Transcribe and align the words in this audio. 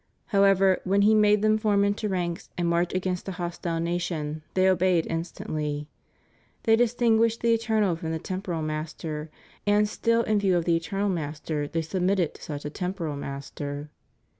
However, 0.33 0.79
when 0.83 1.03
he 1.03 1.13
made 1.13 1.43
them 1.43 1.59
form 1.59 1.83
into 1.85 2.09
ranks 2.09 2.49
and 2.57 2.67
march 2.67 2.91
against 2.91 3.27
a 3.29 3.33
hostile 3.33 3.79
nation, 3.79 4.41
they 4.55 4.67
obeyed 4.67 5.05
instantly. 5.07 5.89
They 6.63 6.75
distinguished 6.75 7.41
the 7.41 7.53
eternal 7.53 7.95
from 7.95 8.11
the 8.11 8.17
temporal 8.17 8.63
master 8.63 9.29
and 9.67 9.87
still 9.87 10.23
in 10.23 10.39
view 10.39 10.57
of 10.57 10.65
the 10.65 10.75
eternal 10.75 11.09
Master 11.09 11.67
they 11.67 11.83
submitted 11.83 12.33
to 12.33 12.41
such 12.41 12.65
a 12.65 12.71
temporal 12.71 13.15
master." 13.15 13.91